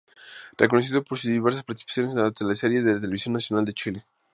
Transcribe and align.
Reconocido 0.57 1.03
por 1.03 1.19
sus 1.19 1.29
diversas 1.29 1.61
participaciones 1.61 2.13
en 2.13 2.23
las 2.23 2.33
teleseries 2.33 2.83
de 2.83 2.99
Televisión 2.99 3.33
Nacional 3.33 3.65
de 3.65 3.73
Chile. 3.73 4.07